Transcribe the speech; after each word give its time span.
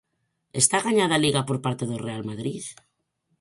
Está 0.61 0.77
gañada 0.87 1.15
a 1.17 1.23
Liga 1.25 1.41
por 1.47 1.57
parte 1.65 1.83
do 1.89 1.97
Real 2.05 2.23
Madrid? 2.29 2.63